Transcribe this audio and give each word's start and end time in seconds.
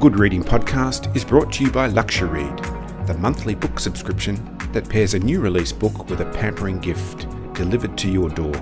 Good 0.00 0.18
Reading 0.18 0.42
Podcast 0.42 1.14
is 1.14 1.26
brought 1.26 1.52
to 1.52 1.62
you 1.62 1.70
by 1.70 1.86
LuxuryRead, 1.86 3.06
the 3.06 3.12
monthly 3.18 3.54
book 3.54 3.78
subscription 3.78 4.56
that 4.72 4.88
pairs 4.88 5.12
a 5.12 5.18
new 5.18 5.42
release 5.42 5.72
book 5.72 6.08
with 6.08 6.22
a 6.22 6.30
pampering 6.32 6.78
gift 6.78 7.26
delivered 7.52 7.98
to 7.98 8.10
your 8.10 8.30
door. 8.30 8.54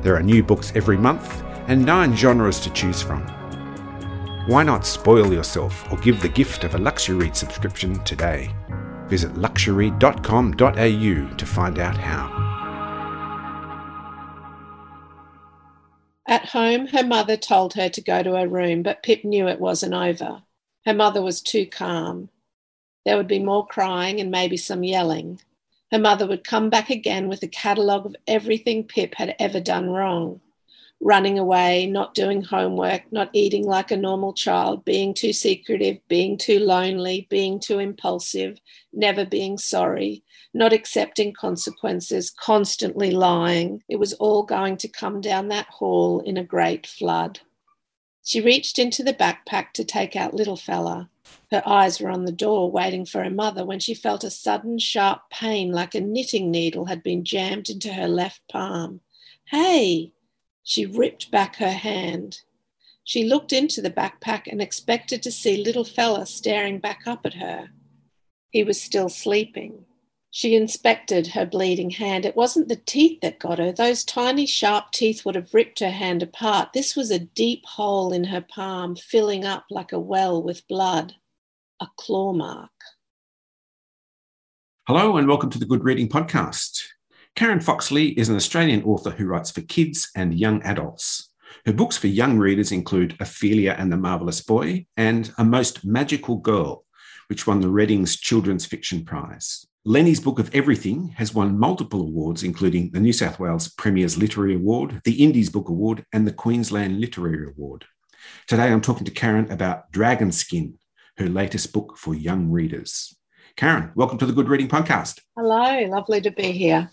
There 0.00 0.16
are 0.16 0.22
new 0.22 0.42
books 0.42 0.72
every 0.74 0.96
month 0.96 1.42
and 1.68 1.84
nine 1.84 2.16
genres 2.16 2.58
to 2.60 2.70
choose 2.70 3.02
from. 3.02 3.20
Why 4.46 4.62
not 4.62 4.86
spoil 4.86 5.30
yourself 5.30 5.86
or 5.92 5.98
give 5.98 6.22
the 6.22 6.30
gift 6.30 6.64
of 6.64 6.74
a 6.74 6.78
LuxuryRead 6.78 7.36
subscription 7.36 8.02
today? 8.04 8.50
Visit 9.08 9.36
luxury.com.au 9.36 10.54
to 10.54 11.46
find 11.46 11.78
out 11.78 11.98
how. 11.98 12.48
At 16.26 16.46
home, 16.46 16.86
her 16.86 17.04
mother 17.04 17.36
told 17.36 17.74
her 17.74 17.90
to 17.90 18.00
go 18.00 18.22
to 18.22 18.32
her 18.36 18.48
room, 18.48 18.82
but 18.82 19.02
Pip 19.02 19.26
knew 19.26 19.46
it 19.46 19.60
wasn't 19.60 19.92
over. 19.92 20.40
Her 20.86 20.94
mother 20.94 21.22
was 21.22 21.42
too 21.42 21.66
calm. 21.66 22.30
There 23.04 23.16
would 23.16 23.28
be 23.28 23.38
more 23.38 23.66
crying 23.66 24.20
and 24.20 24.30
maybe 24.30 24.56
some 24.56 24.82
yelling. 24.82 25.40
Her 25.90 25.98
mother 25.98 26.26
would 26.26 26.44
come 26.44 26.70
back 26.70 26.90
again 26.90 27.28
with 27.28 27.42
a 27.42 27.48
catalogue 27.48 28.06
of 28.06 28.16
everything 28.26 28.84
Pip 28.84 29.14
had 29.16 29.34
ever 29.38 29.60
done 29.60 29.90
wrong 29.90 30.40
running 31.00 31.38
away, 31.38 31.86
not 31.86 32.14
doing 32.14 32.42
homework, 32.42 33.10
not 33.10 33.30
eating 33.32 33.64
like 33.64 33.90
a 33.90 33.96
normal 33.96 34.34
child, 34.34 34.84
being 34.84 35.14
too 35.14 35.32
secretive, 35.32 35.96
being 36.08 36.36
too 36.36 36.58
lonely, 36.58 37.26
being 37.30 37.58
too 37.58 37.78
impulsive, 37.78 38.60
never 38.92 39.24
being 39.24 39.56
sorry, 39.56 40.22
not 40.52 40.72
accepting 40.72 41.32
consequences, 41.32 42.30
constantly 42.30 43.10
lying. 43.10 43.82
It 43.88 43.96
was 43.96 44.12
all 44.14 44.42
going 44.42 44.76
to 44.78 44.88
come 44.88 45.20
down 45.20 45.48
that 45.48 45.66
hall 45.66 46.20
in 46.20 46.36
a 46.36 46.44
great 46.44 46.86
flood. 46.86 47.40
She 48.24 48.40
reached 48.40 48.78
into 48.78 49.02
the 49.02 49.14
backpack 49.14 49.72
to 49.72 49.84
take 49.84 50.14
out 50.14 50.34
little 50.34 50.56
fella. 50.56 51.08
Her 51.50 51.62
eyes 51.66 52.00
were 52.00 52.10
on 52.10 52.24
the 52.24 52.32
door, 52.32 52.70
waiting 52.70 53.04
for 53.04 53.24
her 53.24 53.30
mother, 53.30 53.64
when 53.64 53.80
she 53.80 53.94
felt 53.94 54.24
a 54.24 54.30
sudden 54.30 54.78
sharp 54.78 55.22
pain 55.30 55.72
like 55.72 55.94
a 55.94 56.00
knitting 56.00 56.50
needle 56.50 56.86
had 56.86 57.02
been 57.02 57.24
jammed 57.24 57.68
into 57.68 57.92
her 57.92 58.08
left 58.08 58.42
palm. 58.48 59.00
Hey! 59.46 60.12
She 60.62 60.86
ripped 60.86 61.30
back 61.30 61.56
her 61.56 61.72
hand. 61.72 62.42
She 63.02 63.24
looked 63.24 63.52
into 63.52 63.80
the 63.80 63.90
backpack 63.90 64.46
and 64.46 64.60
expected 64.60 65.22
to 65.22 65.32
see 65.32 65.56
little 65.56 65.84
fella 65.84 66.26
staring 66.26 66.78
back 66.78 67.00
up 67.06 67.26
at 67.26 67.34
her. 67.34 67.70
He 68.50 68.62
was 68.62 68.80
still 68.80 69.08
sleeping. 69.08 69.86
She 70.32 70.54
inspected 70.54 71.26
her 71.28 71.44
bleeding 71.44 71.90
hand. 71.90 72.24
It 72.24 72.36
wasn't 72.36 72.68
the 72.68 72.76
teeth 72.76 73.20
that 73.20 73.40
got 73.40 73.58
her. 73.58 73.72
Those 73.72 74.04
tiny, 74.04 74.46
sharp 74.46 74.92
teeth 74.92 75.24
would 75.24 75.34
have 75.34 75.52
ripped 75.52 75.80
her 75.80 75.90
hand 75.90 76.22
apart. 76.22 76.72
This 76.72 76.94
was 76.94 77.10
a 77.10 77.18
deep 77.18 77.66
hole 77.66 78.12
in 78.12 78.22
her 78.24 78.40
palm, 78.40 78.94
filling 78.94 79.44
up 79.44 79.64
like 79.70 79.90
a 79.90 79.98
well 79.98 80.40
with 80.40 80.66
blood. 80.68 81.16
A 81.80 81.88
claw 81.96 82.32
mark. 82.32 82.70
Hello, 84.86 85.16
and 85.16 85.26
welcome 85.26 85.50
to 85.50 85.58
the 85.58 85.66
Good 85.66 85.82
Reading 85.82 86.08
Podcast. 86.08 86.80
Karen 87.34 87.58
Foxlee 87.58 88.16
is 88.16 88.28
an 88.28 88.36
Australian 88.36 88.84
author 88.84 89.10
who 89.10 89.26
writes 89.26 89.50
for 89.50 89.62
kids 89.62 90.10
and 90.14 90.38
young 90.38 90.62
adults. 90.62 91.30
Her 91.66 91.72
books 91.72 91.96
for 91.96 92.06
young 92.06 92.38
readers 92.38 92.70
include 92.70 93.16
Ophelia 93.18 93.74
and 93.78 93.90
the 93.90 93.96
Marvellous 93.96 94.42
Boy 94.42 94.86
and 94.96 95.32
A 95.38 95.44
Most 95.44 95.84
Magical 95.84 96.36
Girl, 96.36 96.84
which 97.26 97.48
won 97.48 97.60
the 97.60 97.68
Readings 97.68 98.16
Children's 98.16 98.66
Fiction 98.66 99.04
Prize. 99.04 99.66
Lenny's 99.86 100.20
Book 100.20 100.38
of 100.38 100.54
Everything 100.54 101.08
has 101.16 101.32
won 101.32 101.58
multiple 101.58 102.02
awards, 102.02 102.42
including 102.42 102.90
the 102.90 103.00
New 103.00 103.14
South 103.14 103.40
Wales 103.40 103.70
Premier's 103.70 104.18
Literary 104.18 104.54
Award, 104.54 105.00
the 105.04 105.24
Indies 105.24 105.48
Book 105.48 105.70
Award, 105.70 106.04
and 106.12 106.26
the 106.26 106.34
Queensland 106.34 107.00
Literary 107.00 107.48
Award. 107.48 107.86
Today 108.46 108.64
I'm 108.64 108.82
talking 108.82 109.06
to 109.06 109.10
Karen 109.10 109.50
about 109.50 109.90
Dragon 109.90 110.32
Skin, 110.32 110.78
her 111.16 111.30
latest 111.30 111.72
book 111.72 111.96
for 111.96 112.14
young 112.14 112.50
readers. 112.50 113.16
Karen, 113.56 113.90
welcome 113.94 114.18
to 114.18 114.26
the 114.26 114.34
Good 114.34 114.50
Reading 114.50 114.68
Podcast. 114.68 115.20
Hello, 115.34 115.86
lovely 115.86 116.20
to 116.20 116.30
be 116.30 116.52
here. 116.52 116.90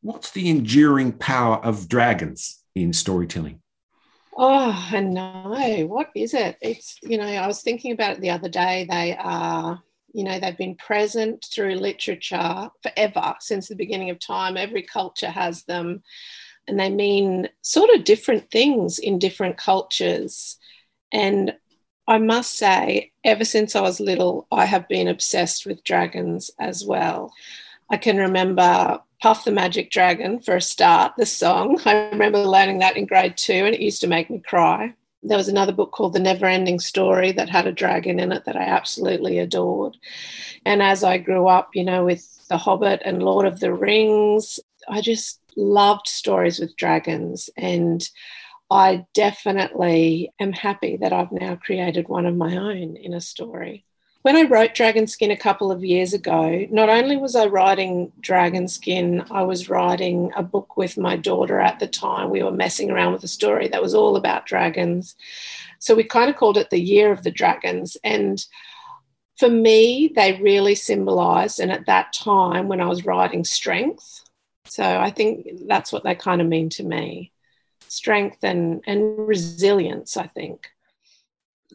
What's 0.00 0.30
the 0.30 0.48
enduring 0.48 1.12
power 1.12 1.56
of 1.56 1.86
dragons 1.86 2.64
in 2.74 2.94
storytelling? 2.94 3.60
Oh, 4.34 4.88
I 4.90 5.00
know. 5.00 5.84
What 5.86 6.08
is 6.16 6.32
it? 6.32 6.56
It's, 6.62 6.96
you 7.02 7.18
know, 7.18 7.26
I 7.26 7.46
was 7.46 7.60
thinking 7.60 7.92
about 7.92 8.12
it 8.12 8.20
the 8.22 8.30
other 8.30 8.48
day. 8.48 8.86
They 8.88 9.14
are 9.18 9.82
you 10.12 10.24
know, 10.24 10.38
they've 10.38 10.56
been 10.56 10.76
present 10.76 11.46
through 11.52 11.74
literature 11.74 12.70
forever, 12.82 13.34
since 13.40 13.68
the 13.68 13.76
beginning 13.76 14.10
of 14.10 14.18
time. 14.18 14.56
Every 14.56 14.82
culture 14.82 15.30
has 15.30 15.64
them, 15.64 16.02
and 16.68 16.78
they 16.78 16.90
mean 16.90 17.48
sort 17.62 17.90
of 17.90 18.04
different 18.04 18.50
things 18.50 18.98
in 18.98 19.18
different 19.18 19.56
cultures. 19.56 20.58
And 21.12 21.54
I 22.06 22.18
must 22.18 22.56
say, 22.56 23.12
ever 23.24 23.44
since 23.44 23.76
I 23.76 23.80
was 23.80 24.00
little, 24.00 24.46
I 24.50 24.64
have 24.64 24.88
been 24.88 25.08
obsessed 25.08 25.66
with 25.66 25.84
dragons 25.84 26.50
as 26.58 26.84
well. 26.84 27.32
I 27.90 27.96
can 27.96 28.16
remember 28.16 29.00
Puff 29.20 29.44
the 29.44 29.52
Magic 29.52 29.90
Dragon 29.90 30.40
for 30.40 30.56
a 30.56 30.60
start, 30.60 31.12
the 31.16 31.26
song. 31.26 31.80
I 31.84 32.08
remember 32.10 32.38
learning 32.38 32.78
that 32.80 32.96
in 32.96 33.06
grade 33.06 33.36
two, 33.36 33.52
and 33.52 33.74
it 33.74 33.80
used 33.80 34.00
to 34.00 34.08
make 34.08 34.30
me 34.30 34.40
cry 34.40 34.94
there 35.22 35.36
was 35.36 35.48
another 35.48 35.72
book 35.72 35.92
called 35.92 36.12
The 36.12 36.20
Never 36.20 36.46
Ending 36.46 36.80
Story 36.80 37.32
that 37.32 37.48
had 37.48 37.66
a 37.66 37.72
dragon 37.72 38.18
in 38.18 38.32
it 38.32 38.44
that 38.44 38.56
I 38.56 38.62
absolutely 38.62 39.38
adored. 39.38 39.96
And 40.64 40.82
as 40.82 41.04
I 41.04 41.18
grew 41.18 41.46
up, 41.46 41.70
you 41.74 41.84
know, 41.84 42.04
with 42.04 42.46
The 42.48 42.58
Hobbit 42.58 43.02
and 43.04 43.22
Lord 43.22 43.46
of 43.46 43.60
the 43.60 43.72
Rings, 43.72 44.58
I 44.88 45.00
just 45.00 45.40
loved 45.56 46.08
stories 46.08 46.58
with 46.58 46.76
dragons. 46.76 47.50
And 47.56 48.06
I 48.70 49.06
definitely 49.14 50.32
am 50.40 50.52
happy 50.52 50.96
that 50.96 51.12
I've 51.12 51.32
now 51.32 51.56
created 51.56 52.08
one 52.08 52.26
of 52.26 52.34
my 52.36 52.56
own 52.56 52.96
in 52.96 53.14
a 53.14 53.20
story. 53.20 53.84
When 54.22 54.36
I 54.36 54.42
wrote 54.44 54.74
Dragon 54.74 55.08
Skin 55.08 55.32
a 55.32 55.36
couple 55.36 55.72
of 55.72 55.84
years 55.84 56.14
ago, 56.14 56.64
not 56.70 56.88
only 56.88 57.16
was 57.16 57.34
I 57.34 57.46
writing 57.46 58.12
Dragon 58.20 58.68
Skin, 58.68 59.24
I 59.32 59.42
was 59.42 59.68
writing 59.68 60.30
a 60.36 60.44
book 60.44 60.76
with 60.76 60.96
my 60.96 61.16
daughter 61.16 61.58
at 61.58 61.80
the 61.80 61.88
time. 61.88 62.30
We 62.30 62.44
were 62.44 62.52
messing 62.52 62.92
around 62.92 63.14
with 63.14 63.24
a 63.24 63.28
story 63.28 63.66
that 63.68 63.82
was 63.82 63.94
all 63.94 64.14
about 64.14 64.46
dragons. 64.46 65.16
So 65.80 65.96
we 65.96 66.04
kind 66.04 66.30
of 66.30 66.36
called 66.36 66.56
it 66.56 66.70
the 66.70 66.80
Year 66.80 67.10
of 67.10 67.24
the 67.24 67.32
Dragons. 67.32 67.96
And 68.04 68.44
for 69.38 69.48
me, 69.48 70.12
they 70.14 70.40
really 70.40 70.76
symbolized, 70.76 71.58
and 71.58 71.72
at 71.72 71.86
that 71.86 72.12
time 72.12 72.68
when 72.68 72.80
I 72.80 72.86
was 72.86 73.04
writing, 73.04 73.42
strength. 73.42 74.22
So 74.66 74.84
I 74.84 75.10
think 75.10 75.66
that's 75.66 75.92
what 75.92 76.04
they 76.04 76.14
kind 76.14 76.40
of 76.40 76.46
mean 76.46 76.68
to 76.70 76.84
me 76.84 77.32
strength 77.88 78.44
and, 78.44 78.82
and 78.86 79.18
resilience, 79.18 80.16
I 80.16 80.28
think 80.28 80.70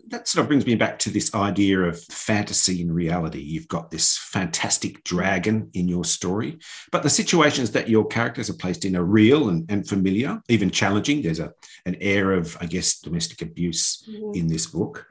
that 0.09 0.27
sort 0.27 0.41
of 0.41 0.47
brings 0.47 0.65
me 0.65 0.75
back 0.75 0.99
to 0.99 1.09
this 1.09 1.33
idea 1.35 1.79
of 1.81 2.01
fantasy 2.05 2.81
and 2.81 2.93
reality. 2.93 3.41
You've 3.41 3.67
got 3.67 3.91
this 3.91 4.17
fantastic 4.17 5.03
dragon 5.03 5.69
in 5.73 5.87
your 5.87 6.05
story, 6.05 6.59
but 6.91 7.03
the 7.03 7.09
situations 7.09 7.71
that 7.71 7.89
your 7.89 8.05
characters 8.05 8.49
are 8.49 8.55
placed 8.55 8.85
in 8.85 8.95
are 8.95 9.03
real 9.03 9.49
and, 9.49 9.69
and 9.69 9.87
familiar, 9.87 10.41
even 10.47 10.71
challenging. 10.71 11.21
There's 11.21 11.39
a, 11.39 11.53
an 11.85 11.95
air 11.99 12.31
of, 12.31 12.57
I 12.61 12.65
guess, 12.65 12.99
domestic 12.99 13.41
abuse 13.41 14.03
mm-hmm. 14.09 14.37
in 14.37 14.47
this 14.47 14.67
book. 14.67 15.05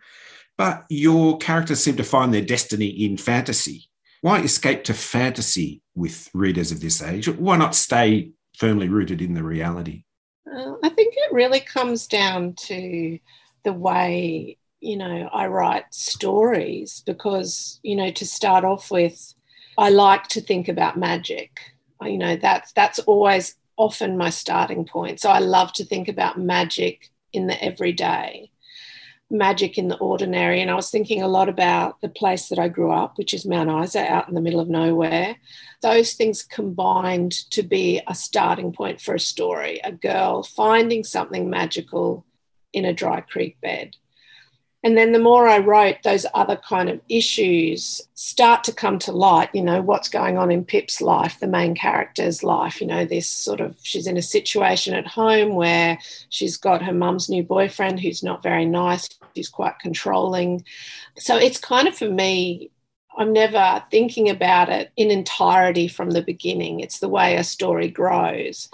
But 0.56 0.84
your 0.88 1.36
characters 1.38 1.82
seem 1.82 1.96
to 1.96 2.04
find 2.04 2.32
their 2.32 2.44
destiny 2.44 2.86
in 2.86 3.18
fantasy. 3.18 3.90
Why 4.22 4.40
escape 4.40 4.84
to 4.84 4.94
fantasy 4.94 5.82
with 5.94 6.30
readers 6.32 6.72
of 6.72 6.80
this 6.80 7.02
age? 7.02 7.28
Why 7.28 7.56
not 7.58 7.74
stay 7.74 8.30
firmly 8.56 8.88
rooted 8.88 9.20
in 9.20 9.34
the 9.34 9.42
reality? 9.42 10.04
Uh, 10.50 10.74
I 10.82 10.88
think 10.88 11.14
it 11.16 11.34
really 11.34 11.60
comes 11.60 12.06
down 12.06 12.54
to 12.54 13.18
the 13.64 13.72
way 13.74 14.56
you 14.80 14.96
know, 14.96 15.28
I 15.32 15.46
write 15.46 15.92
stories 15.92 17.02
because, 17.06 17.80
you 17.82 17.96
know, 17.96 18.10
to 18.10 18.26
start 18.26 18.64
off 18.64 18.90
with, 18.90 19.34
I 19.78 19.90
like 19.90 20.28
to 20.28 20.40
think 20.40 20.68
about 20.68 20.98
magic. 20.98 21.58
You 22.02 22.18
know, 22.18 22.36
that's 22.36 22.72
that's 22.72 22.98
always 23.00 23.56
often 23.76 24.18
my 24.18 24.30
starting 24.30 24.84
point. 24.84 25.20
So 25.20 25.30
I 25.30 25.38
love 25.38 25.72
to 25.74 25.84
think 25.84 26.08
about 26.08 26.38
magic 26.38 27.10
in 27.32 27.46
the 27.46 27.62
everyday, 27.62 28.50
magic 29.30 29.78
in 29.78 29.88
the 29.88 29.98
ordinary. 29.98 30.60
And 30.60 30.70
I 30.70 30.74
was 30.74 30.90
thinking 30.90 31.22
a 31.22 31.28
lot 31.28 31.48
about 31.48 32.00
the 32.00 32.08
place 32.08 32.48
that 32.48 32.58
I 32.58 32.68
grew 32.68 32.92
up, 32.92 33.16
which 33.16 33.32
is 33.32 33.46
Mount 33.46 33.84
Isa 33.84 34.06
out 34.06 34.28
in 34.28 34.34
the 34.34 34.40
middle 34.40 34.60
of 34.60 34.68
nowhere. 34.68 35.36
Those 35.82 36.14
things 36.14 36.42
combined 36.42 37.32
to 37.50 37.62
be 37.62 38.02
a 38.06 38.14
starting 38.14 38.72
point 38.72 39.00
for 39.00 39.14
a 39.14 39.20
story, 39.20 39.80
a 39.84 39.92
girl 39.92 40.42
finding 40.42 41.02
something 41.02 41.48
magical 41.48 42.26
in 42.72 42.84
a 42.84 42.92
dry 42.92 43.20
creek 43.22 43.58
bed 43.62 43.96
and 44.86 44.96
then 44.96 45.10
the 45.10 45.18
more 45.18 45.48
I 45.48 45.58
wrote, 45.58 45.96
those 46.04 46.26
other 46.32 46.54
kind 46.54 46.88
of 46.88 47.00
issues 47.08 48.00
start 48.14 48.62
to 48.62 48.72
come 48.72 49.00
to 49.00 49.10
light. 49.10 49.50
You 49.52 49.64
know, 49.64 49.82
what's 49.82 50.08
going 50.08 50.38
on 50.38 50.52
in 50.52 50.64
Pip's 50.64 51.00
life, 51.00 51.40
the 51.40 51.48
main 51.48 51.74
character's 51.74 52.44
life. 52.44 52.80
You 52.80 52.86
know, 52.86 53.04
this 53.04 53.28
sort 53.28 53.60
of, 53.60 53.74
she's 53.82 54.06
in 54.06 54.16
a 54.16 54.22
situation 54.22 54.94
at 54.94 55.04
home 55.04 55.56
where 55.56 55.98
she's 56.28 56.56
got 56.56 56.84
her 56.84 56.92
mum's 56.92 57.28
new 57.28 57.42
boyfriend 57.42 57.98
who's 57.98 58.22
not 58.22 58.44
very 58.44 58.64
nice, 58.64 59.08
he's 59.34 59.48
quite 59.48 59.76
controlling. 59.80 60.64
So 61.18 61.36
it's 61.36 61.58
kind 61.58 61.88
of 61.88 61.98
for 61.98 62.08
me, 62.08 62.70
I'm 63.18 63.32
never 63.32 63.82
thinking 63.90 64.30
about 64.30 64.68
it 64.68 64.92
in 64.96 65.10
entirety 65.10 65.88
from 65.88 66.12
the 66.12 66.22
beginning. 66.22 66.78
It's 66.78 67.00
the 67.00 67.08
way 67.08 67.34
a 67.34 67.42
story 67.42 67.88
grows. 67.88 68.68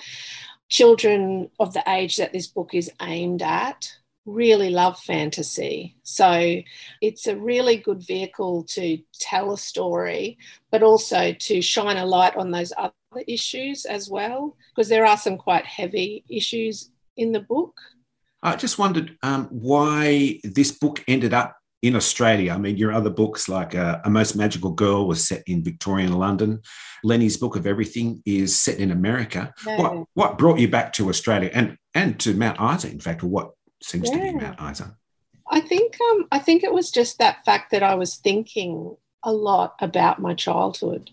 Children 0.69 1.49
of 1.59 1.73
the 1.73 1.83
age 1.89 2.19
that 2.19 2.35
this 2.35 2.49
book 2.49 2.75
is 2.75 2.91
aimed 3.01 3.41
at 3.41 3.97
really 4.25 4.71
love 4.71 4.99
fantasy. 5.01 5.97
So 6.03 6.63
it's 7.01 7.27
a 7.27 7.37
really 7.37 7.77
good 7.77 8.07
vehicle 8.07 8.65
to 8.71 8.99
tell 9.19 9.53
a 9.53 9.59
story, 9.59 10.39
but 10.71 10.83
also 10.83 11.33
to 11.33 11.61
shine 11.61 11.97
a 11.97 12.07
light 12.07 12.37
on 12.37 12.51
those 12.51 12.73
other 12.79 12.93
issues 13.27 13.85
as 13.85 14.09
well, 14.09 14.57
because 14.75 14.89
there 14.89 15.07
are 15.07 15.17
some 15.17 15.37
quite 15.37 15.67
heavy 15.67 16.25
issues 16.29 16.91
in 17.17 17.33
the 17.33 17.41
book. 17.41 17.75
I 18.43 18.57
just 18.57 18.79
wondered 18.79 19.17
um, 19.23 19.47
why 19.51 20.41
this 20.45 20.73
book 20.73 21.05
ended 21.07 21.35
up 21.35 21.57
in 21.83 21.97
Australia. 21.97 22.53
I 22.53 22.59
mean, 22.59 22.77
your 22.77 22.93
other 22.93 23.11
books, 23.11 23.49
like 23.49 23.75
uh, 23.75 24.01
A 24.05 24.11
Most 24.11 24.37
Magical 24.37 24.71
Girl, 24.71 25.07
was 25.07 25.27
set 25.27 25.43
in 25.47 25.65
Victorian 25.65 26.13
London. 26.13 26.61
Lenny's 27.03 27.37
Book 27.37 27.57
of 27.57 27.67
Everything 27.67 28.23
is 28.25 28.57
set 28.57 28.79
in 28.79 28.93
America. 28.93 29.53
What, 29.65 30.07
what 30.15 30.39
brought 30.39 30.61
you 30.61 30.69
back 30.69 30.93
to 30.95 31.09
Australia 31.09 31.51
and, 31.53 31.77
and 31.95 32.19
to 32.21 32.35
Mount 32.35 32.61
Isa, 32.61 32.89
in 32.89 33.01
fact, 33.01 33.25
or 33.25 33.29
what 33.29 33.51
seems 33.85 34.11
yeah. 34.11 34.17
to 34.17 34.23
be 34.23 34.45
Mount 34.45 34.61
Isa? 34.71 34.97
I 35.51 35.61
think 35.61 35.97
um, 36.01 36.29
I 36.33 36.39
think 36.39 36.65
it 36.65 36.73
was 36.73 36.91
just 36.91 37.19
that 37.19 37.45
fact 37.45 37.71
that 37.73 37.83
I 37.83 37.95
was 37.95 38.17
thinking 38.17 38.97
a 39.23 39.33
lot 39.33 39.75
about 39.81 40.21
my 40.21 40.35
childhood. 40.35 41.11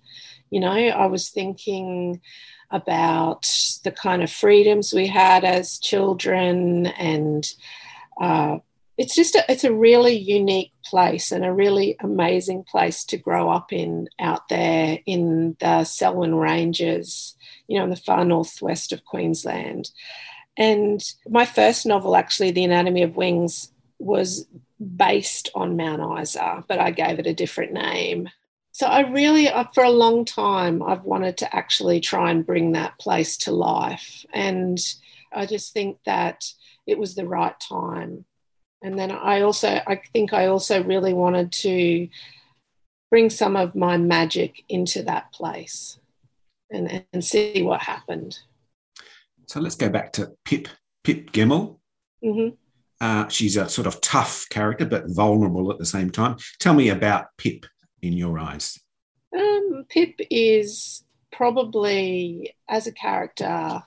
You 0.50 0.60
know, 0.62 0.72
I 0.72 1.06
was 1.06 1.30
thinking 1.30 2.22
about 2.72 3.48
the 3.84 3.92
kind 3.92 4.24
of 4.24 4.32
freedoms 4.32 4.94
we 4.94 5.08
had 5.08 5.44
as 5.44 5.80
children 5.80 6.88
and 6.88 7.48
uh, 8.22 8.58
it's 8.98 9.16
just 9.16 9.36
a, 9.36 9.50
it's 9.50 9.64
a 9.64 9.74
really 9.74 10.14
unique 10.14 10.74
place 10.84 11.32
and 11.32 11.46
a 11.46 11.54
really 11.54 11.96
amazing 12.02 12.64
place 12.64 13.06
to 13.06 13.18
grow 13.18 13.50
up 13.50 13.72
in 13.72 14.10
out 14.20 14.50
there 14.50 15.00
in 15.06 15.56
the 15.60 15.86
Selwyn 15.86 16.36
Ranges, 16.36 17.36
you 17.68 17.78
know, 17.78 17.86
in 17.86 17.90
the 17.92 17.96
far 17.96 18.26
northwest 18.26 18.92
of 18.92 19.06
Queensland. 19.06 19.90
And 20.60 21.02
my 21.28 21.46
first 21.46 21.88
novel, 21.88 22.16
actually, 22.16 22.52
The 22.52 22.66
Anatomy 22.66 23.02
of 23.02 23.16
Wings, 23.16 23.72
was 23.98 24.48
based 24.96 25.50
on 25.56 25.76
Mount 25.76 26.22
Isa, 26.22 26.64
but 26.68 26.80
I 26.80 26.92
gave 26.92 27.18
it 27.18 27.26
a 27.26 27.34
different 27.34 27.74
name. 27.74 28.30
So 28.72 28.86
I 28.86 29.10
really, 29.10 29.50
uh, 29.50 29.66
for 29.74 29.84
a 29.84 29.90
long 29.90 30.24
time, 30.24 30.84
I've 30.84 31.04
wanted 31.04 31.38
to 31.38 31.56
actually 31.56 32.00
try 32.00 32.30
and 32.30 32.46
bring 32.46 32.74
that 32.74 33.00
place 33.00 33.36
to 33.38 33.52
life. 33.52 34.24
And 34.32 34.78
I 35.34 35.48
just 35.48 35.74
think 35.74 35.98
that 36.06 36.46
it 36.86 37.00
was 37.00 37.16
the 37.16 37.28
right 37.28 37.60
time 37.60 38.26
and 38.82 38.98
then 38.98 39.12
I 39.12 39.42
also, 39.42 39.82
I 39.86 40.02
think 40.14 40.34
I 40.34 40.48
also 40.48 40.84
really 40.84 41.14
wanted 41.14 41.52
to 41.52 42.08
bring 43.10 43.30
some 43.30 43.56
of 43.56 43.76
my 43.76 43.98
magic 43.98 44.64
into 44.70 45.04
that 45.04 45.32
place 45.34 46.00
and, 46.72 47.04
and 47.12 47.24
see 47.24 47.62
what 47.62 47.82
happened. 47.82 48.40
So 49.50 49.60
let's 49.60 49.76
go 49.76 49.90
back 49.90 50.14
to 50.14 50.32
Pip, 50.46 50.68
Pip 51.04 51.32
Gemmell. 51.32 51.80
Mm-hmm. 52.24 52.50
Uh, 53.02 53.28
she's 53.30 53.58
a 53.58 53.68
sort 53.68 53.88
of 53.88 54.00
tough 54.00 54.46
character, 54.52 54.86
but 54.86 55.06
vulnerable 55.08 55.72
at 55.72 55.80
the 55.80 55.88
same 55.88 56.12
time. 56.12 56.38
Tell 56.60 56.76
me 56.76 56.90
about 56.90 57.36
Pip 57.36 57.66
in 58.04 58.14
your 58.14 58.38
eyes. 58.38 58.80
Um, 59.36 59.86
Pip 59.90 60.20
is 60.30 61.04
probably, 61.32 62.56
as 62.68 62.86
a 62.86 62.92
character, 62.92 63.82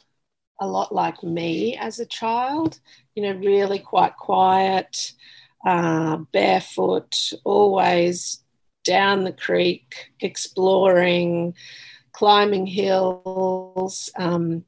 a 0.61 0.67
lot 0.67 0.93
like 0.93 1.23
me 1.23 1.76
as 1.76 2.00
a 2.00 2.06
child, 2.06 2.81
you 3.15 3.23
know, 3.23 3.38
really 3.38 3.79
quite 3.79 4.17
quiet, 4.17 5.12
uh, 5.65 6.17
barefoot, 6.32 7.35
always 7.44 8.43
down 8.82 9.23
the 9.23 9.32
creek, 9.32 10.11
exploring, 10.19 11.55
climbing 12.11 12.67
hills, 12.67 14.11
um, 14.19 14.65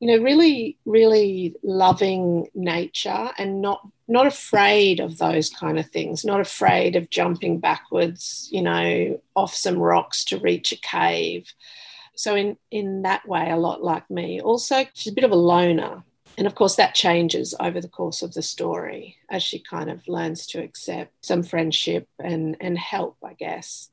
you 0.00 0.06
know, 0.06 0.22
really, 0.22 0.78
really 0.84 1.54
loving 1.62 2.48
nature 2.54 3.30
and 3.36 3.60
not 3.60 3.86
not 4.10 4.26
afraid 4.26 5.00
of 5.00 5.18
those 5.18 5.50
kind 5.50 5.78
of 5.78 5.90
things, 5.90 6.24
not 6.24 6.40
afraid 6.40 6.96
of 6.96 7.10
jumping 7.10 7.58
backwards, 7.58 8.48
you 8.50 8.62
know, 8.62 9.20
off 9.36 9.54
some 9.54 9.76
rocks 9.76 10.24
to 10.24 10.38
reach 10.38 10.72
a 10.72 10.76
cave. 10.76 11.52
So 12.14 12.34
in 12.34 12.56
in 12.70 13.02
that 13.02 13.26
way 13.26 13.50
a 13.50 13.56
lot 13.56 13.82
like 13.82 14.08
me. 14.08 14.40
Also 14.40 14.84
she's 14.94 15.12
a 15.12 15.14
bit 15.14 15.24
of 15.24 15.32
a 15.32 15.36
loner. 15.36 16.04
And 16.36 16.46
of 16.46 16.54
course 16.54 16.76
that 16.76 16.94
changes 16.94 17.54
over 17.58 17.80
the 17.80 17.88
course 17.88 18.22
of 18.22 18.32
the 18.34 18.42
story 18.42 19.16
as 19.28 19.42
she 19.42 19.58
kind 19.58 19.90
of 19.90 20.06
learns 20.06 20.46
to 20.48 20.62
accept 20.62 21.12
some 21.24 21.42
friendship 21.42 22.08
and 22.20 22.56
and 22.60 22.78
help 22.78 23.16
i 23.24 23.34
guess. 23.34 23.90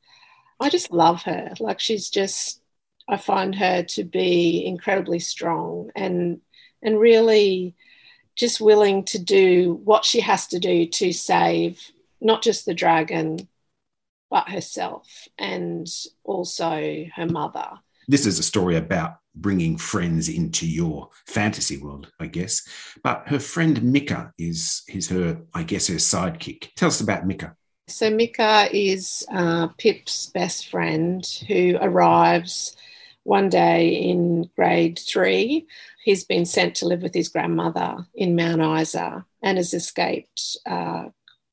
I 0.60 0.69
just 0.69 0.92
love 0.92 1.24
her. 1.24 1.54
Like 1.60 1.80
she's 1.80 2.10
just 2.10 2.62
i 3.07 3.18
find 3.18 3.56
her 3.56 3.84
to 3.84 4.04
be 4.04 4.66
incredibly 4.66 5.19
strong 5.19 5.90
and 5.96 6.42
and 6.81 7.00
really 7.00 7.75
just 8.36 8.60
willing 8.60 9.04
to 9.04 9.18
do 9.18 9.80
what 9.84 10.04
she 10.04 10.19
has 10.19 10.48
to 10.48 10.60
do 10.60 10.86
to 10.86 11.12
save 11.13 11.81
not 12.22 12.42
just 12.42 12.66
the 12.66 12.74
dragon 12.74 13.38
but 14.30 14.50
herself 14.50 15.28
and 15.38 15.88
also 16.24 17.06
her 17.16 17.25
mother 17.25 17.80
this 18.07 18.25
is 18.25 18.38
a 18.38 18.44
story 18.44 18.75
about 18.75 19.18
bringing 19.36 19.78
friends 19.78 20.30
into 20.30 20.68
your 20.68 21.10
fantasy 21.28 21.78
world, 21.78 22.12
I 22.19 22.28
guess. 22.28 22.68
But 23.04 23.24
her 23.28 23.40
friend 23.40 23.81
Mika 23.84 24.31
is, 24.38 24.84
is 24.88 25.10
her, 25.10 25.42
I 25.54 25.63
guess, 25.63 25.88
her 25.88 25.96
sidekick. 25.96 26.69
Tell 26.75 26.88
us 26.88 27.02
about 27.02 27.25
Mika. 27.25 27.56
So 27.88 28.10
Mika 28.10 28.68
is 28.72 29.25
uh, 29.31 29.68
Pip's 29.78 30.28
best 30.28 30.69
friend 30.69 31.25
who 31.48 31.78
arrives 31.81 32.75
one 33.25 33.50
day 33.50 33.89
in 33.89 34.50
grade 34.56 34.98
three. 34.98 35.68
He's 36.04 36.24
been 36.24 36.45
sent 36.45 36.75
to 36.75 36.88
live 36.88 37.01
with 37.01 37.13
his 37.13 37.30
grandmother 37.30 38.06
in 38.16 38.36
Mount 38.36 38.62
Isa 38.81 39.25
and 39.44 39.57
has 39.57 39.74
escaped 39.74 40.57
uh, 40.66 41.06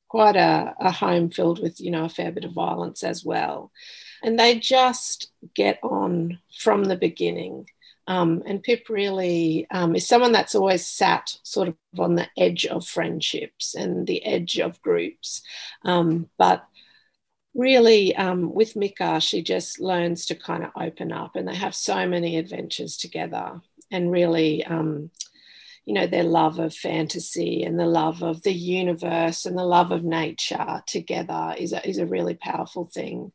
quite 0.08 0.36
a, 0.36 0.74
a 0.78 0.92
home 0.92 1.30
filled 1.30 1.60
with, 1.60 1.80
you 1.80 1.90
know, 1.90 2.04
a 2.04 2.08
fair 2.08 2.30
bit 2.30 2.44
of 2.44 2.52
violence 2.52 3.02
as 3.02 3.24
well 3.24 3.72
and 4.22 4.38
they 4.38 4.58
just 4.58 5.30
get 5.54 5.78
on 5.82 6.38
from 6.56 6.84
the 6.84 6.96
beginning. 6.96 7.68
Um, 8.06 8.42
and 8.46 8.62
Pip 8.62 8.88
really 8.88 9.66
um, 9.70 9.94
is 9.94 10.06
someone 10.06 10.32
that's 10.32 10.54
always 10.54 10.86
sat 10.86 11.36
sort 11.42 11.68
of 11.68 11.76
on 11.98 12.16
the 12.16 12.28
edge 12.36 12.66
of 12.66 12.86
friendships 12.86 13.74
and 13.74 14.06
the 14.06 14.24
edge 14.24 14.58
of 14.58 14.80
groups. 14.82 15.42
Um, 15.84 16.28
but 16.36 16.64
really, 17.54 18.14
um, 18.16 18.52
with 18.54 18.76
Mika, 18.76 19.20
she 19.20 19.42
just 19.42 19.80
learns 19.80 20.26
to 20.26 20.34
kind 20.34 20.64
of 20.64 20.70
open 20.80 21.12
up, 21.12 21.36
and 21.36 21.46
they 21.46 21.54
have 21.54 21.74
so 21.74 22.06
many 22.06 22.36
adventures 22.36 22.96
together. 22.96 23.60
And 23.90 24.10
really, 24.10 24.64
um, 24.64 25.10
you 25.84 25.94
know, 25.94 26.06
their 26.06 26.24
love 26.24 26.58
of 26.58 26.74
fantasy 26.74 27.64
and 27.64 27.78
the 27.78 27.86
love 27.86 28.22
of 28.22 28.42
the 28.42 28.52
universe 28.52 29.44
and 29.44 29.58
the 29.58 29.64
love 29.64 29.90
of 29.90 30.04
nature 30.04 30.82
together 30.86 31.54
is 31.58 31.72
a, 31.72 31.86
is 31.86 31.98
a 31.98 32.06
really 32.06 32.34
powerful 32.34 32.86
thing 32.86 33.32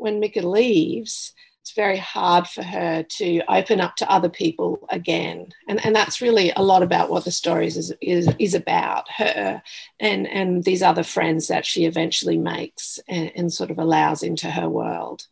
when 0.00 0.18
Mika 0.18 0.40
leaves, 0.40 1.34
it's 1.62 1.72
very 1.72 1.98
hard 1.98 2.46
for 2.46 2.62
her 2.62 3.02
to 3.02 3.42
open 3.48 3.80
up 3.80 3.94
to 3.96 4.10
other 4.10 4.30
people 4.30 4.86
again. 4.88 5.48
And, 5.68 5.84
and 5.84 5.94
that's 5.94 6.20
really 6.20 6.52
a 6.56 6.62
lot 6.62 6.82
about 6.82 7.10
what 7.10 7.24
the 7.24 7.30
story 7.30 7.66
is, 7.66 7.94
is, 8.00 8.28
is 8.38 8.54
about 8.54 9.10
her 9.10 9.62
and, 9.98 10.26
and 10.26 10.64
these 10.64 10.82
other 10.82 11.02
friends 11.02 11.48
that 11.48 11.66
she 11.66 11.84
eventually 11.84 12.38
makes 12.38 12.98
and, 13.08 13.30
and 13.36 13.52
sort 13.52 13.70
of 13.70 13.78
allows 13.78 14.22
into 14.22 14.50
her 14.50 14.68
world. 14.68 15.26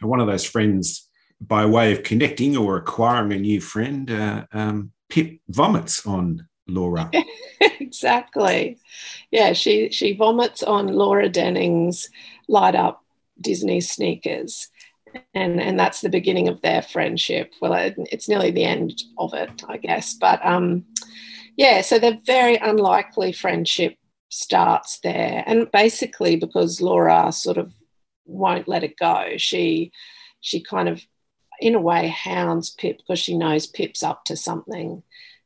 And 0.00 0.08
one 0.08 0.20
of 0.20 0.28
those 0.28 0.44
friends, 0.44 1.08
by 1.40 1.66
way 1.66 1.92
of 1.92 2.04
connecting 2.04 2.56
or 2.56 2.76
acquiring 2.76 3.32
a 3.32 3.38
new 3.38 3.60
friend, 3.60 4.10
uh, 4.10 4.46
um, 4.52 4.92
Pip 5.08 5.40
vomits 5.48 6.06
on 6.06 6.48
Laura. 6.68 7.10
exactly. 7.60 8.78
Yeah, 9.30 9.52
she 9.52 9.90
she 9.90 10.14
vomits 10.14 10.62
on 10.62 10.86
Laura 10.86 11.28
Denning's 11.28 12.08
light 12.48 12.74
up 12.74 13.04
Disney 13.38 13.82
sneakers. 13.82 14.68
And, 15.34 15.60
and 15.60 15.78
that's 15.78 16.00
the 16.00 16.08
beginning 16.08 16.48
of 16.48 16.60
their 16.62 16.82
friendship. 16.82 17.54
Well, 17.60 17.74
it's 17.74 18.28
nearly 18.28 18.50
the 18.50 18.64
end 18.64 19.02
of 19.18 19.34
it, 19.34 19.62
I 19.68 19.76
guess. 19.76 20.14
But 20.14 20.44
um, 20.44 20.84
yeah, 21.56 21.80
so 21.82 21.98
the 21.98 22.20
very 22.24 22.56
unlikely 22.56 23.32
friendship 23.32 23.96
starts 24.28 25.00
there. 25.00 25.44
And 25.46 25.70
basically, 25.70 26.36
because 26.36 26.80
Laura 26.80 27.32
sort 27.32 27.58
of 27.58 27.72
won't 28.24 28.68
let 28.68 28.84
it 28.84 28.98
go, 28.98 29.34
she 29.36 29.92
she 30.40 30.62
kind 30.62 30.88
of, 30.88 31.00
in 31.60 31.74
a 31.74 31.80
way, 31.80 32.08
hounds 32.08 32.70
Pip 32.70 32.98
because 32.98 33.18
she 33.18 33.36
knows 33.36 33.66
Pip's 33.66 34.02
up 34.02 34.24
to 34.24 34.36
something. 34.36 35.02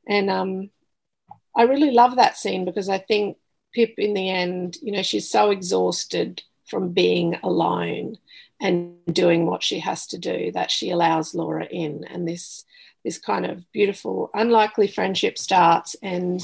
And 0.09 0.31
um, 0.31 0.71
I 1.57 1.63
really 1.63 1.91
love 1.91 2.17
that 2.17 2.37
scene 2.37 2.65
because 2.65 2.89
I 2.89 2.99
think 2.99 3.37
Pip, 3.75 3.95
in 3.99 4.15
the 4.15 4.31
end, 4.31 4.77
you 4.81 4.93
know, 4.93 5.03
she's 5.03 5.29
so 5.29 5.51
exhausted 5.51 6.43
from 6.67 6.93
being 6.93 7.39
alone 7.43 8.17
and 8.61 8.95
doing 9.13 9.47
what 9.47 9.63
she 9.63 9.81
has 9.81 10.07
to 10.07 10.19
do 10.19 10.51
that 10.53 10.71
she 10.71 10.91
allows 10.91 11.35
Laura 11.35 11.67
in 11.67 12.05
and 12.05 12.27
this 12.27 12.65
this 13.05 13.19
kind 13.19 13.47
of 13.47 13.63
beautiful 13.73 14.31
unlikely 14.35 14.89
friendship 14.89 15.39
starts 15.39 15.95
and 16.03 16.43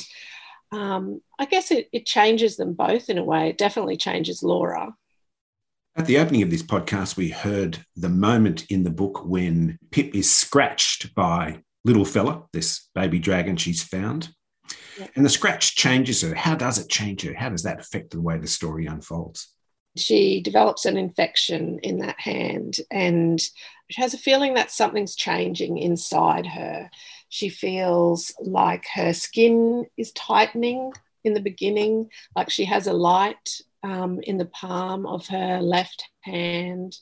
um, 0.73 1.21
I 1.38 1.45
guess 1.45 1.71
it, 1.71 1.88
it 1.92 2.07
changes 2.07 2.57
them 2.57 2.73
both 2.73 3.11
in 3.11 3.19
a 3.19 3.25
way. 3.25 3.50
It 3.50 3.59
definitely 3.59 3.97
changes 3.97 4.42
Laura. 4.42 4.95
At 5.95 6.07
the 6.07 6.19
opening 6.19 6.42
of 6.42 6.50
this 6.50 6.62
podcast, 6.62 7.16
we 7.19 7.28
heard 7.28 7.85
the 7.97 8.09
moment 8.09 8.64
in 8.71 8.83
the 8.83 8.90
book 8.90 9.26
when 9.26 9.78
Pip 9.90 10.14
is 10.14 10.33
scratched 10.33 11.14
by 11.14 11.61
Little 11.85 12.07
Fella, 12.07 12.45
this 12.54 12.88
baby 12.95 13.19
dragon 13.19 13.57
she's 13.57 13.83
found. 13.83 14.31
Yeah. 14.99 15.09
And 15.14 15.25
the 15.25 15.31
scratch 15.31 15.76
changes 15.76 16.23
her. 16.23 16.35
How 16.35 16.54
does 16.54 16.78
it 16.78 16.88
change 16.88 17.23
her? 17.23 17.35
How 17.35 17.50
does 17.50 17.64
that 17.64 17.81
affect 17.81 18.11
the 18.11 18.23
way 18.23 18.38
the 18.38 18.47
story 18.47 18.87
unfolds? 18.87 19.52
She 19.96 20.40
develops 20.40 20.84
an 20.84 20.96
infection 20.96 21.78
in 21.82 21.99
that 21.99 22.18
hand 22.18 22.78
and 22.90 23.40
she 23.90 24.00
has 24.00 24.14
a 24.14 24.18
feeling 24.18 24.54
that 24.54 24.70
something's 24.70 25.14
changing 25.14 25.76
inside 25.76 26.46
her. 26.46 26.90
She 27.28 27.50
feels 27.50 28.32
like 28.40 28.87
her 28.94 29.12
skin 29.12 29.87
is 29.96 30.12
tightening 30.12 30.92
in 31.25 31.34
the 31.34 31.40
beginning, 31.40 32.11
like 32.34 32.50
she 32.50 32.64
has 32.64 32.87
a 32.87 32.92
light 32.92 33.61
um, 33.82 34.20
in 34.22 34.38
the 34.38 34.46
palm 34.46 35.06
of 35.06 35.26
her 35.28 35.61
left 35.61 36.08
hand. 36.20 36.96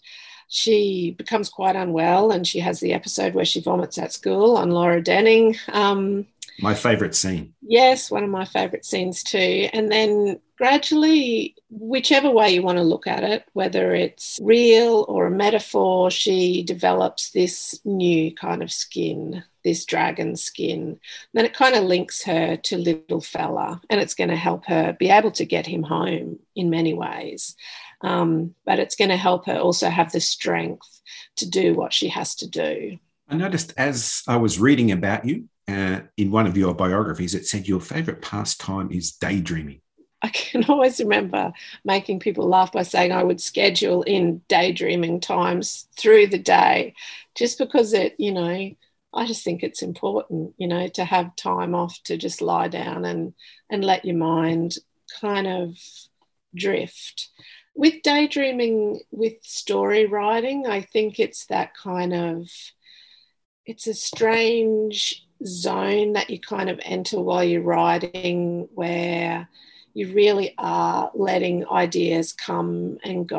She 0.48 1.14
becomes 1.16 1.48
quite 1.48 1.76
unwell 1.76 2.32
and 2.32 2.46
she 2.46 2.58
has 2.58 2.80
the 2.80 2.92
episode 2.92 3.34
where 3.34 3.44
she 3.44 3.60
vomits 3.60 3.98
at 3.98 4.12
school 4.12 4.56
on 4.56 4.70
Laura 4.70 5.00
Denning. 5.00 5.56
Um, 5.68 6.26
my 6.62 6.74
favourite 6.74 7.14
scene. 7.14 7.54
Yes, 7.62 8.10
one 8.10 8.24
of 8.24 8.30
my 8.30 8.44
favourite 8.44 8.84
scenes 8.84 9.22
too. 9.22 9.68
And 9.72 9.90
then 9.90 10.40
gradually, 10.56 11.56
whichever 11.70 12.30
way 12.30 12.50
you 12.50 12.62
want 12.62 12.78
to 12.78 12.84
look 12.84 13.06
at 13.06 13.24
it, 13.24 13.44
whether 13.54 13.94
it's 13.94 14.38
real 14.42 15.06
or 15.08 15.26
a 15.26 15.30
metaphor, 15.30 16.10
she 16.10 16.62
develops 16.62 17.30
this 17.30 17.80
new 17.84 18.34
kind 18.34 18.62
of 18.62 18.70
skin, 18.70 19.42
this 19.64 19.84
dragon 19.84 20.36
skin. 20.36 21.00
Then 21.32 21.44
it 21.44 21.54
kind 21.54 21.74
of 21.74 21.84
links 21.84 22.22
her 22.24 22.56
to 22.56 22.76
little 22.76 23.20
fella, 23.20 23.80
and 23.88 24.00
it's 24.00 24.14
going 24.14 24.30
to 24.30 24.36
help 24.36 24.66
her 24.66 24.92
be 24.92 25.08
able 25.10 25.30
to 25.32 25.46
get 25.46 25.66
him 25.66 25.82
home 25.82 26.38
in 26.54 26.70
many 26.70 26.92
ways. 26.92 27.56
Um, 28.02 28.54
but 28.64 28.78
it's 28.78 28.96
going 28.96 29.10
to 29.10 29.16
help 29.16 29.46
her 29.46 29.58
also 29.58 29.88
have 29.88 30.12
the 30.12 30.20
strength 30.20 31.00
to 31.36 31.48
do 31.48 31.74
what 31.74 31.92
she 31.92 32.08
has 32.08 32.34
to 32.36 32.46
do. 32.46 32.98
I 33.28 33.36
noticed 33.36 33.72
as 33.76 34.22
I 34.26 34.36
was 34.36 34.58
reading 34.58 34.90
about 34.90 35.24
you 35.24 35.48
uh, 35.70 36.02
in 36.16 36.30
one 36.30 36.46
of 36.46 36.56
your 36.56 36.74
biographies, 36.74 37.34
it 37.34 37.46
said 37.46 37.68
your 37.68 37.80
favorite 37.80 38.22
pastime 38.22 38.90
is 38.90 39.12
daydreaming. 39.12 39.80
I 40.22 40.28
can 40.28 40.64
always 40.68 41.00
remember 41.00 41.52
making 41.84 42.20
people 42.20 42.48
laugh 42.48 42.72
by 42.72 42.82
saying 42.82 43.12
I 43.12 43.22
would 43.22 43.40
schedule 43.40 44.02
in 44.02 44.42
daydreaming 44.48 45.20
times 45.20 45.86
through 45.96 46.28
the 46.28 46.38
day 46.38 46.94
just 47.34 47.58
because 47.58 47.92
it, 47.92 48.14
you 48.18 48.32
know, 48.32 48.70
I 49.12 49.26
just 49.26 49.42
think 49.42 49.62
it's 49.62 49.82
important, 49.82 50.54
you 50.56 50.68
know, 50.68 50.86
to 50.88 51.04
have 51.04 51.34
time 51.36 51.74
off 51.74 52.00
to 52.04 52.16
just 52.16 52.42
lie 52.42 52.68
down 52.68 53.04
and 53.04 53.34
and 53.68 53.84
let 53.84 54.04
your 54.04 54.16
mind 54.16 54.76
kind 55.20 55.46
of 55.46 55.76
drift. 56.54 57.28
With 57.74 58.02
daydreaming 58.02 59.00
with 59.10 59.34
story 59.42 60.06
writing, 60.06 60.66
I 60.66 60.82
think 60.82 61.18
it's 61.18 61.46
that 61.46 61.74
kind 61.74 62.12
of 62.12 62.48
it's 63.66 63.86
a 63.86 63.94
strange 63.94 65.26
zone 65.44 66.12
that 66.14 66.30
you 66.30 66.38
kind 66.38 66.68
of 66.68 66.80
enter 66.82 67.20
while 67.20 67.44
you're 67.44 67.62
writing 67.62 68.68
where 68.74 69.48
you 69.94 70.12
really 70.12 70.54
are 70.58 71.10
letting 71.14 71.66
ideas 71.68 72.32
come 72.32 72.98
and 73.02 73.28
go 73.28 73.38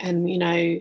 and 0.00 0.28
you 0.28 0.38
know 0.38 0.80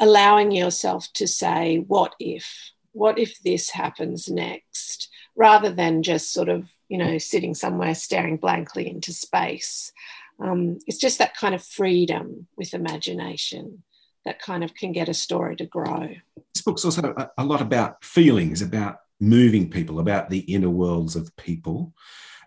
allowing 0.00 0.50
yourself 0.50 1.12
to 1.14 1.26
say 1.26 1.84
what 1.86 2.14
if? 2.18 2.72
What 2.92 3.18
if 3.18 3.38
this 3.42 3.70
happens 3.70 4.28
next? 4.28 5.08
rather 5.36 5.70
than 5.70 6.02
just 6.02 6.32
sort 6.32 6.48
of 6.48 6.70
you 6.88 6.98
know 6.98 7.18
sitting 7.18 7.54
somewhere 7.54 7.94
staring 7.94 8.36
blankly 8.36 8.88
into 8.88 9.12
space. 9.12 9.92
Um, 10.40 10.78
it's 10.86 10.98
just 10.98 11.18
that 11.18 11.36
kind 11.36 11.54
of 11.54 11.62
freedom 11.62 12.46
with 12.56 12.74
imagination 12.74 13.82
that 14.24 14.40
kind 14.40 14.64
of 14.64 14.74
can 14.74 14.92
get 14.92 15.08
a 15.08 15.14
story 15.14 15.56
to 15.56 15.66
grow. 15.66 16.08
This 16.54 16.62
book's 16.62 16.84
also 16.84 17.14
a, 17.16 17.30
a 17.38 17.44
lot 17.44 17.60
about 17.60 18.04
feelings 18.04 18.62
about 18.62 18.98
moving 19.22 19.70
people 19.70 20.00
about 20.00 20.28
the 20.28 20.40
inner 20.40 20.68
worlds 20.68 21.14
of 21.14 21.34
people 21.36 21.94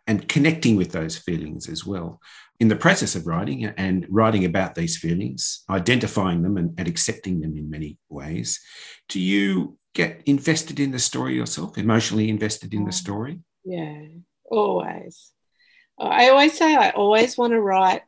and 0.08 0.28
connecting 0.28 0.76
with 0.76 0.92
those 0.92 1.18
feelings 1.18 1.70
as 1.70 1.86
well. 1.86 2.20
In 2.60 2.68
the 2.68 2.76
process 2.76 3.16
of 3.16 3.26
writing 3.26 3.66
and 3.66 4.06
writing 4.10 4.44
about 4.44 4.76
these 4.76 4.98
feelings, 4.98 5.64
identifying 5.70 6.42
them 6.42 6.58
and, 6.58 6.78
and 6.78 6.88
accepting 6.88 7.40
them 7.40 7.58
in 7.58 7.70
many 7.70 7.98
ways, 8.10 8.60
do 9.08 9.22
you 9.22 9.78
get 9.94 10.22
invested 10.26 10.80
in 10.80 10.92
the 10.92 11.00
story 11.00 11.36
yourself, 11.36 11.78
emotionally 11.78 12.30
invested 12.30 12.74
in 12.74 12.84
the 12.84 12.92
mm. 12.92 12.94
story? 12.94 13.40
Yeah, 13.64 14.04
always. 14.44 15.32
I 15.98 16.30
always 16.30 16.58
say 16.58 16.76
I 16.76 16.90
always 16.90 17.38
want 17.38 17.54
to 17.54 17.62
write 17.62 18.02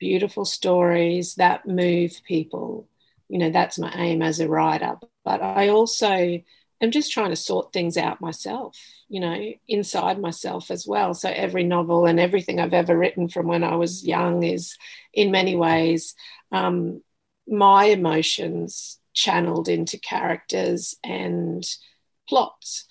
beautiful 0.00 0.44
stories 0.44 1.36
that 1.36 1.66
move 1.66 2.20
people. 2.26 2.88
You 3.28 3.38
know, 3.38 3.50
that's 3.50 3.78
my 3.78 3.92
aim 3.94 4.22
as 4.22 4.40
a 4.40 4.48
writer. 4.48 4.96
But 5.24 5.40
I 5.40 5.68
also 5.68 6.40
am 6.80 6.90
just 6.90 7.12
trying 7.12 7.30
to 7.30 7.36
sort 7.36 7.72
things 7.72 7.96
out 7.96 8.20
myself, 8.20 8.76
you 9.08 9.20
know, 9.20 9.52
inside 9.66 10.20
myself 10.20 10.70
as 10.70 10.86
well. 10.86 11.14
So 11.14 11.28
every 11.28 11.64
novel 11.64 12.06
and 12.06 12.20
everything 12.20 12.60
I've 12.60 12.74
ever 12.74 12.96
written 12.96 13.28
from 13.28 13.46
when 13.46 13.64
I 13.64 13.76
was 13.76 14.06
young 14.06 14.42
is, 14.42 14.76
in 15.12 15.30
many 15.30 15.56
ways, 15.56 16.14
um, 16.52 17.02
my 17.48 17.86
emotions 17.86 18.98
channeled 19.14 19.68
into 19.68 19.98
characters 19.98 20.94
and 21.02 21.64
plots. 22.28 22.86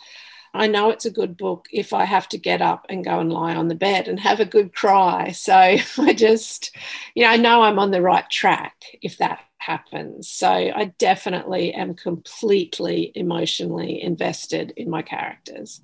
I 0.54 0.68
know 0.68 0.90
it's 0.90 1.06
a 1.06 1.12
good 1.12 1.38
book 1.38 1.68
if 1.72 1.94
I 1.94 2.06
have 2.06 2.28
to 2.30 2.38
get 2.38 2.62
up 2.62 2.86
and 2.90 3.06
go 3.06 3.20
and 3.20 3.32
lie 3.32 3.56
on 3.56 3.68
the 3.68 3.76
bed 3.76 4.08
and 4.08 4.20
have 4.20 4.40
a 4.40 4.46
good 4.46 4.74
cry. 4.74 5.32
So 5.32 5.54
I 5.98 6.14
just, 6.14 6.76
you 7.16 7.24
know, 7.24 7.30
I 7.30 7.38
know 7.38 7.62
I'm 7.62 7.80
on 7.80 7.92
the 7.92 8.02
right 8.02 8.28
track 8.30 8.76
if 9.02 9.18
that 9.20 9.40
happens. 9.68 10.30
So 10.30 10.48
I 10.50 10.94
definitely 10.98 11.74
am 11.74 11.94
completely 11.94 13.12
emotionally 13.14 14.02
invested 14.02 14.74
in 14.78 14.90
my 14.90 15.02
characters. 15.02 15.82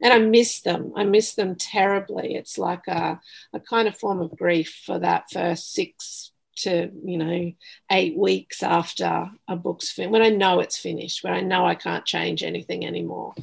And 0.00 0.12
I 0.12 0.18
miss 0.18 0.60
them. 0.60 0.92
I 0.96 1.04
miss 1.04 1.34
them 1.34 1.56
terribly. 1.56 2.36
It's 2.36 2.58
like 2.58 2.86
a, 2.86 3.20
a 3.52 3.60
kind 3.60 3.88
of 3.88 3.98
form 3.98 4.20
of 4.20 4.36
grief 4.36 4.82
for 4.86 4.98
that 5.00 5.30
first 5.32 5.72
six 5.72 6.30
to, 6.58 6.90
you 7.04 7.18
know, 7.18 7.52
eight 7.90 8.16
weeks 8.16 8.62
after 8.62 9.30
a 9.48 9.56
book's 9.56 9.90
finished, 9.90 10.12
when 10.12 10.22
I 10.22 10.28
know 10.30 10.60
it's 10.60 10.78
finished, 10.78 11.24
when 11.24 11.34
I 11.34 11.40
know 11.40 11.66
I 11.66 11.74
can't 11.74 12.04
change 12.04 12.44
anything 12.44 12.86
anymore. 12.86 13.34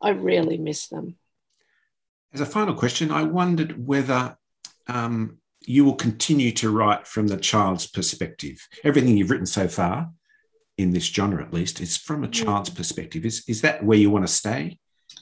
I 0.00 0.10
really 0.10 0.56
miss 0.56 0.88
them. 0.88 1.16
As 2.32 2.40
a 2.40 2.46
final 2.46 2.74
question, 2.74 3.10
I 3.10 3.24
wondered 3.24 3.86
whether 3.86 4.38
um, 4.86 5.39
you 5.66 5.84
will 5.84 5.94
continue 5.94 6.52
to 6.52 6.70
write 6.70 7.06
from 7.06 7.28
the 7.28 7.36
child's 7.36 7.86
perspective. 7.86 8.66
Everything 8.84 9.16
you've 9.16 9.30
written 9.30 9.46
so 9.46 9.68
far, 9.68 10.10
in 10.78 10.90
this 10.90 11.04
genre 11.04 11.44
at 11.44 11.52
least, 11.52 11.80
is 11.80 11.96
from 11.96 12.24
a 12.24 12.28
child's 12.28 12.70
perspective. 12.70 13.26
Is, 13.26 13.44
is 13.46 13.60
that 13.62 13.84
where 13.84 13.98
you 13.98 14.10
want 14.10 14.26
to 14.26 14.32
stay? 14.32 14.78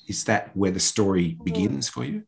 Is 0.07 0.25
that 0.25 0.57
where 0.57 0.71
the 0.71 0.81
story 0.81 1.37
mm. 1.39 1.45
begins 1.45 1.89
for 1.89 2.05
you? 2.05 2.23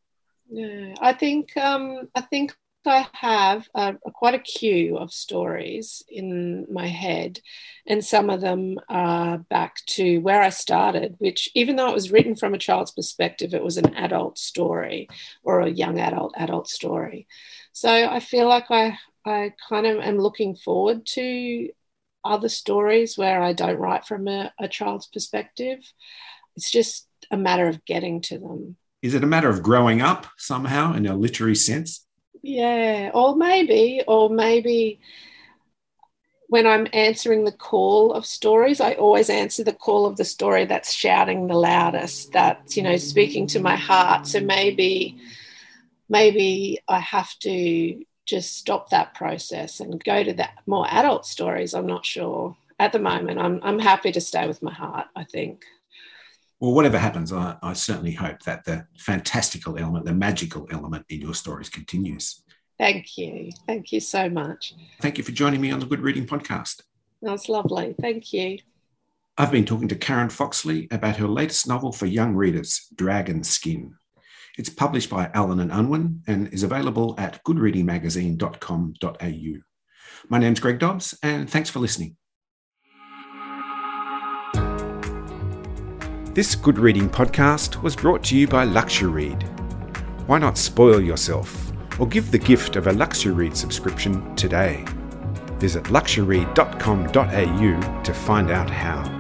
Yeah, 0.51 0.95
I 1.01 1.13
think 1.13 1.57
um, 1.57 2.09
I 2.15 2.23
think 2.23 2.55
I 2.87 3.07
have 3.13 3.69
a, 3.75 3.95
quite 4.15 4.35
a 4.35 4.39
queue 4.39 4.97
of 4.97 5.13
stories 5.13 6.03
in 6.09 6.67
my 6.73 6.87
head, 6.87 7.41
and 7.87 8.05
some 8.05 8.31
of 8.31 8.41
them 8.41 8.79
are 8.89 9.39
back 9.39 9.77
to 9.89 10.19
where 10.19 10.41
I 10.41 10.49
started, 10.49 11.17
which, 11.19 11.51
even 11.55 11.77
though 11.77 11.89
it 11.89 11.95
was 11.95 12.11
written 12.11 12.37
from 12.37 12.55
a 12.55 12.59
child's 12.59 12.93
perspective, 12.93 13.53
it 13.53 13.63
was 13.63 13.77
an 13.77 13.95
adult 13.97 14.39
story 14.39 15.09
or 15.43 15.61
a 15.61 15.71
young 15.71 15.99
adult 15.99 16.35
adult 16.37 16.69
story. 16.69 17.27
So 17.73 17.91
I 17.91 18.21
feel 18.21 18.49
like 18.49 18.71
I, 18.71 18.99
I 19.27 19.53
kind 19.69 19.87
of 19.87 19.99
am 20.01 20.19
looking 20.19 20.57
forward 20.57 21.07
to 21.15 21.69
other 22.25 22.49
stories 22.49 23.17
where 23.17 23.43
I 23.43 23.53
don't 23.53 23.79
write 23.79 24.07
from 24.07 24.29
a, 24.29 24.53
a 24.59 24.69
child's 24.69 25.07
perspective. 25.07 25.79
It's 26.57 26.71
just 26.71 27.07
a 27.31 27.37
matter 27.37 27.69
of 27.69 27.85
getting 27.85 28.21
to 28.23 28.39
them. 28.39 28.77
Is 29.03 29.15
it 29.15 29.25
a 29.25 29.27
matter 29.27 29.49
of 29.49 29.63
growing 29.63 30.03
up 30.03 30.27
somehow 30.37 30.95
in 30.95 31.07
a 31.07 31.17
literary 31.17 31.57
sense? 31.57 32.07
Yeah, 32.43 33.11
or 33.13 33.37
maybe, 33.37 34.03
or 34.07 34.31
maybe 34.31 35.01
when 36.49 36.67
I'm 36.67 36.89
answering 36.93 37.45
the 37.45 37.53
call 37.53 38.13
of 38.13 38.27
stories, 38.27 38.81
I 38.81 38.95
always 38.95 39.31
answer 39.31 39.63
the 39.63 39.73
call 39.73 40.07
of 40.07 40.17
the 40.17 40.25
story 40.25 40.65
that's 40.65 40.93
shouting 40.93 41.47
the 41.47 41.55
loudest, 41.55 42.33
that's, 42.33 42.77
you 42.77 42.83
know, 42.83 42.97
speaking 42.97 43.47
to 43.49 43.61
my 43.61 43.77
heart. 43.77 44.27
So 44.27 44.41
maybe, 44.41 45.17
maybe 46.09 46.81
I 46.89 46.99
have 46.99 47.39
to 47.41 48.05
just 48.27 48.57
stop 48.57 48.91
that 48.91 49.15
process 49.15 49.81
and 49.81 50.03
go 50.03 50.25
to 50.25 50.33
that 50.35 50.59
more 50.67 50.87
adult 50.91 51.27
stories. 51.27 51.75
I'm 51.75 51.87
not 51.87 52.05
sure. 52.05 52.57
At 52.79 52.93
the 52.93 52.99
moment, 52.99 53.39
I'm, 53.39 53.61
I'm 53.63 53.79
happy 53.79 54.11
to 54.13 54.21
stay 54.21 54.49
with 54.49 54.63
my 54.63 54.73
heart, 54.73 55.07
I 55.15 55.25
think 55.25 55.65
well, 56.61 56.73
whatever 56.73 56.99
happens, 56.99 57.33
I, 57.33 57.57
I, 57.63 57.73
certainly 57.73 58.13
hope 58.13 58.43
that 58.43 58.65
the 58.65 58.87
fantastical 58.99 59.79
element, 59.79 60.05
the 60.05 60.13
magical 60.13 60.69
element 60.71 61.07
in 61.09 61.23
your 61.23 61.35
stories 61.35 61.71
continues. 61.71 62.43
Thank 62.79 63.17
you. 63.17 63.51
Thank 63.67 63.93
you 63.93 64.01
so 64.01 64.29
much. 64.29 64.75
Thank 65.01 65.17
you 65.17 65.25
for 65.25 65.33
joining 65.33 65.63
me 65.63 65.71
on 65.71 65.81
the 65.81 65.87
Good 65.87 66.01
Reading 66.01 66.27
Podcast. 66.27 66.83
That's 67.23 67.49
lovely. 67.49 67.95
Thank 68.01 68.35
you. 68.35 68.59
I've 69.39 69.51
been 69.51 69.65
talking 69.65 69.89
to 69.89 69.95
Karen 69.95 70.29
Foxlee 70.29 70.93
about 70.93 71.17
her 71.17 71.27
latest 71.27 71.67
novel 71.67 71.93
for 71.93 72.05
young 72.05 72.35
readers, 72.35 72.89
Dragon 72.95 73.43
Skin. 73.43 73.95
It's 74.59 74.69
published 74.69 75.09
by 75.09 75.31
Allen 75.33 75.61
and 75.61 75.73
Unwin 75.73 76.23
and 76.27 76.53
is 76.53 76.63
available 76.63 77.15
at 77.17 77.43
goodreadingmagazine.com.au. 77.45 79.61
My 80.29 80.39
name's 80.39 80.61
Greg 80.61 80.79
Dobbs, 80.79 81.19
and 81.23 81.49
thanks 81.49 81.71
for 81.71 81.79
listening. 81.79 82.19
This 86.33 86.55
Good 86.55 86.79
Reading 86.79 87.11
podcast 87.11 87.83
was 87.83 87.97
brought 87.97 88.23
to 88.25 88.39
you 88.39 88.47
by 88.47 88.63
Luxury 88.63 89.11
Read. 89.11 89.43
Why 90.29 90.39
not 90.39 90.57
spoil 90.57 91.01
yourself 91.01 91.73
or 91.99 92.07
give 92.07 92.31
the 92.31 92.39
gift 92.39 92.77
of 92.77 92.87
a 92.87 92.93
LuxuryRead 92.93 93.57
subscription 93.57 94.37
today? 94.37 94.85
Visit 95.59 95.91
luxury.com.au 95.91 98.03
to 98.05 98.15
find 98.15 98.51
out 98.53 98.71
how. 98.71 99.20